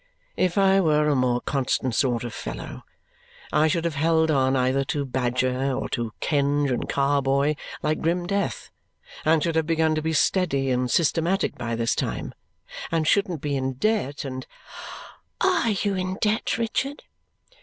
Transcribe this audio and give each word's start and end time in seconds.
If 0.35 0.57
I 0.57 0.81
were 0.81 1.07
a 1.09 1.15
more 1.15 1.41
constant 1.41 1.93
sort 1.93 2.23
of 2.23 2.33
fellow, 2.33 2.81
I 3.53 3.67
should 3.67 3.85
have 3.85 3.93
held 3.93 4.31
on 4.31 4.55
either 4.55 4.83
to 4.85 5.05
Badger 5.05 5.71
or 5.73 5.87
to 5.89 6.11
Kenge 6.19 6.71
and 6.71 6.89
Carboy 6.89 7.53
like 7.83 8.01
grim 8.01 8.25
death, 8.25 8.71
and 9.23 9.43
should 9.43 9.55
have 9.55 9.67
begun 9.67 9.93
to 9.93 10.01
be 10.01 10.13
steady 10.13 10.71
and 10.71 10.89
systematic 10.89 11.55
by 11.55 11.75
this 11.75 11.93
time, 11.93 12.33
and 12.91 13.05
shouldn't 13.07 13.41
be 13.41 13.55
in 13.55 13.73
debt, 13.73 14.25
and" 14.25 14.47
"ARE 15.39 15.69
you 15.83 15.93
in 15.93 16.15
debt, 16.19 16.57
Richard?" 16.57 17.03